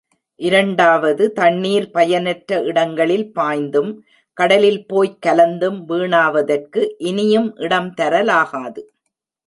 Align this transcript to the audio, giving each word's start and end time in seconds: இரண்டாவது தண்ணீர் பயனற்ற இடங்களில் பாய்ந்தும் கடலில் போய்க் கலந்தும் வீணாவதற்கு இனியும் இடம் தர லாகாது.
இரண்டாவது 0.39 1.31
தண்ணீர் 1.31 1.85
பயனற்ற 1.91 2.61
இடங்களில் 2.61 3.27
பாய்ந்தும் 3.35 3.91
கடலில் 4.37 4.81
போய்க் 4.85 5.21
கலந்தும் 5.21 5.79
வீணாவதற்கு 5.89 6.83
இனியும் 6.97 7.49
இடம் 7.57 7.93
தர 7.93 8.23
லாகாது. 8.23 8.83